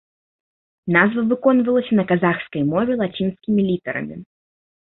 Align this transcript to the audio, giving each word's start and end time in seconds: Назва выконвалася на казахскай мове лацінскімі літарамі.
Назва 0.95 1.21
выконвалася 1.33 1.93
на 2.01 2.07
казахскай 2.13 2.63
мове 2.73 2.93
лацінскімі 3.05 3.61
літарамі. 3.69 4.15